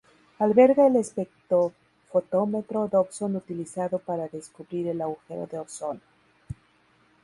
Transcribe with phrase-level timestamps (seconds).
[0.39, 6.01] Alberga el espectrofotómetro Dobson utilizado para descubrir el agujero de ozono.